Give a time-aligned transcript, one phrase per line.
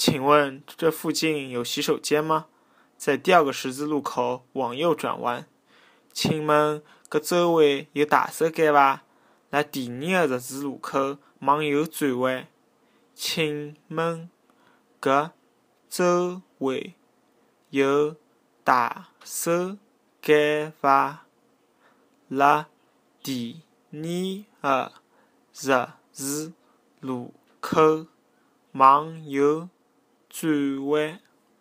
[0.00, 2.46] 请问这附近有洗手间吗？
[2.96, 5.46] 在第二个十字路口往右转弯。
[6.10, 9.02] 请问搿周围有大手间伐？
[9.50, 12.48] 辣第二个十字路口往右转弯。
[13.14, 14.30] 请问
[15.02, 15.32] 搿
[15.90, 16.94] 周围
[17.68, 18.16] 有
[18.64, 19.76] 大手
[20.22, 21.26] 间伐？
[22.28, 22.68] 辣
[23.22, 23.60] 第
[24.62, 24.92] 二个
[25.52, 26.54] 十字
[27.00, 28.06] 路口
[28.72, 29.68] 往右
[30.30, 31.18] 转弯。